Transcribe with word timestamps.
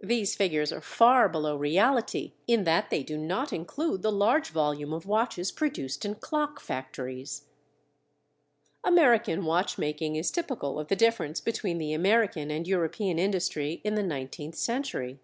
These 0.00 0.36
figures 0.36 0.70
are 0.72 0.80
far 0.80 1.28
below 1.28 1.56
reality 1.56 2.34
in 2.46 2.62
that 2.62 2.90
they 2.90 3.02
do 3.02 3.18
not 3.18 3.52
include 3.52 4.02
the 4.02 4.12
large 4.12 4.50
volume 4.50 4.92
of 4.92 5.04
watches 5.04 5.50
produced 5.50 6.04
in 6.04 6.14
clock 6.14 6.60
factories. 6.60 7.46
American 8.84 9.44
watch 9.44 9.76
making 9.76 10.14
is 10.14 10.30
typical 10.30 10.78
of 10.78 10.86
the 10.86 10.94
difference 10.94 11.40
between 11.40 11.78
the 11.78 11.92
American 11.92 12.52
and 12.52 12.68
European 12.68 13.18
industry 13.18 13.80
in 13.82 13.96
the 13.96 14.02
nineteenth 14.04 14.54
century. 14.54 15.18